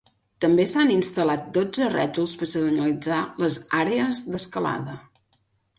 També 0.43 0.63
s'han 0.69 0.93
instal·lat 0.93 1.43
dotze 1.57 1.91
rètols 1.97 2.33
per 2.41 2.49
senyalitzar 2.55 3.21
les 3.45 3.61
àrees 3.83 4.25
d'escalada. 4.33 4.99